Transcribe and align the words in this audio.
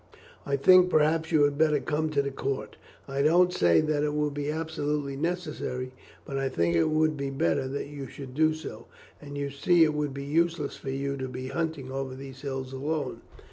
I 0.47 0.55
think, 0.55 0.89
perhaps, 0.89 1.31
you 1.31 1.43
had 1.43 1.59
better 1.59 1.79
come 1.79 2.09
to 2.09 2.23
the 2.23 2.31
court. 2.31 2.75
I 3.07 3.21
don't 3.21 3.53
say 3.53 3.81
that 3.81 4.03
it 4.03 4.15
will 4.15 4.31
be 4.31 4.49
absolutely 4.49 5.15
necessary, 5.15 5.91
but 6.25 6.39
I 6.39 6.49
think 6.49 6.75
it 6.75 6.89
would 6.89 7.15
be 7.15 7.29
better 7.29 7.67
that 7.67 7.85
you 7.85 8.07
should 8.07 8.33
do 8.33 8.55
so; 8.55 8.87
and 9.21 9.37
you 9.37 9.51
see 9.51 9.83
it 9.83 9.93
would 9.93 10.11
be 10.15 10.25
useless 10.25 10.75
for 10.75 10.89
you 10.89 11.17
to 11.17 11.27
be 11.27 11.49
hunting 11.49 11.91
over 11.91 12.15
those 12.15 12.41
hills 12.41 12.73
alone. 12.73 13.21